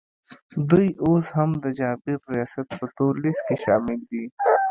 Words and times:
دوی 0.69 0.89
اوس 1.05 1.25
هم 1.37 1.49
د 1.63 1.65
جابر 1.79 2.19
ریاست 2.33 2.67
په 2.77 2.85
تور 2.97 3.13
لیست 3.23 3.43
کي 3.47 3.55
شامل 3.63 3.99
دي 4.11 4.23